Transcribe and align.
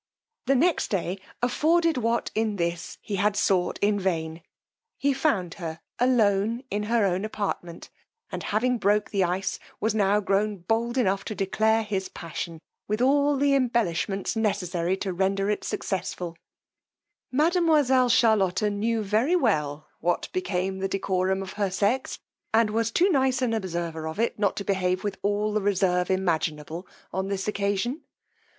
The 0.47 0.55
next 0.55 0.87
day 0.87 1.19
afforded 1.43 1.95
what 1.95 2.31
in 2.33 2.55
this 2.55 2.97
he 3.01 3.17
had 3.17 3.35
sought 3.35 3.77
in 3.83 3.99
vain: 3.99 4.41
he 4.97 5.13
found 5.13 5.53
her 5.61 5.79
alone 5.99 6.63
in 6.71 6.81
her 6.89 7.05
own 7.05 7.23
apartment; 7.23 7.91
and 8.31 8.41
having 8.41 8.79
broke 8.79 9.11
the 9.11 9.23
ice, 9.23 9.59
was 9.79 9.93
now 9.93 10.19
grown 10.19 10.57
bold 10.57 10.97
enough 10.97 11.23
to 11.25 11.35
declare 11.35 11.83
his 11.83 12.09
passion, 12.09 12.59
with 12.87 12.99
all 12.99 13.37
the 13.37 13.53
embellishments 13.53 14.35
necessary 14.35 14.97
to 14.97 15.13
render 15.13 15.51
it 15.51 15.63
successful: 15.63 16.35
mademoiselle 17.31 18.09
Charlotta 18.09 18.71
knew 18.71 19.03
very 19.03 19.35
well 19.35 19.87
what 19.99 20.29
became 20.33 20.79
the 20.79 20.87
decorum 20.89 21.43
of 21.43 21.53
her 21.53 21.69
sex, 21.69 22.17
and 22.51 22.71
was 22.71 22.89
too 22.89 23.09
nice 23.11 23.43
an 23.43 23.53
observer 23.53 24.07
of 24.07 24.19
it 24.19 24.39
not 24.39 24.55
to 24.55 24.63
behave 24.63 25.03
with 25.03 25.19
all 25.21 25.53
the 25.53 25.61
reserve 25.61 26.09
imaginable 26.09 26.87
on 27.13 27.27
this 27.27 27.47
occasion. 27.47 28.01